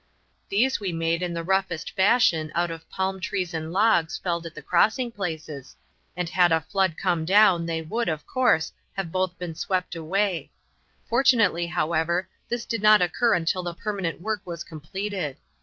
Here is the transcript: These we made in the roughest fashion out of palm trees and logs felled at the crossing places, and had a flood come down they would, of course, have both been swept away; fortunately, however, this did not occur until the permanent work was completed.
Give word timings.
These 0.49 0.79
we 0.79 0.91
made 0.91 1.21
in 1.21 1.35
the 1.35 1.43
roughest 1.43 1.91
fashion 1.91 2.51
out 2.55 2.71
of 2.71 2.89
palm 2.89 3.19
trees 3.19 3.53
and 3.53 3.71
logs 3.71 4.17
felled 4.17 4.47
at 4.47 4.55
the 4.55 4.61
crossing 4.63 5.11
places, 5.11 5.75
and 6.17 6.27
had 6.27 6.51
a 6.51 6.59
flood 6.59 6.95
come 6.97 7.23
down 7.23 7.67
they 7.67 7.83
would, 7.83 8.09
of 8.09 8.25
course, 8.25 8.71
have 8.93 9.11
both 9.11 9.37
been 9.37 9.53
swept 9.53 9.95
away; 9.95 10.49
fortunately, 11.07 11.67
however, 11.67 12.27
this 12.49 12.65
did 12.65 12.81
not 12.81 12.99
occur 13.03 13.35
until 13.35 13.61
the 13.61 13.75
permanent 13.75 14.19
work 14.19 14.41
was 14.43 14.63
completed. 14.63 15.37